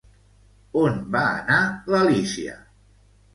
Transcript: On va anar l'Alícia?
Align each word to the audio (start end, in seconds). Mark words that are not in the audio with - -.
On 0.83 0.97
va 1.17 1.21
anar 1.41 1.59
l'Alícia? 1.97 2.57